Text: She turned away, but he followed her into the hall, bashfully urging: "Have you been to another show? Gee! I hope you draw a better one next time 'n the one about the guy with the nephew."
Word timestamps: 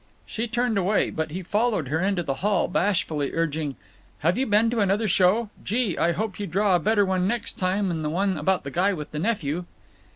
She 0.25 0.47
turned 0.47 0.79
away, 0.79 1.11
but 1.11 1.29
he 1.29 1.43
followed 1.43 1.89
her 1.89 1.99
into 1.99 2.23
the 2.23 2.33
hall, 2.41 2.67
bashfully 2.67 3.35
urging: 3.35 3.75
"Have 4.21 4.35
you 4.35 4.47
been 4.47 4.71
to 4.71 4.79
another 4.79 5.07
show? 5.07 5.51
Gee! 5.63 5.95
I 5.95 6.11
hope 6.11 6.39
you 6.39 6.47
draw 6.47 6.75
a 6.75 6.79
better 6.79 7.05
one 7.05 7.27
next 7.27 7.59
time 7.59 7.91
'n 7.91 8.01
the 8.01 8.09
one 8.09 8.35
about 8.35 8.63
the 8.63 8.71
guy 8.71 8.93
with 8.93 9.11
the 9.11 9.19
nephew." 9.19 9.65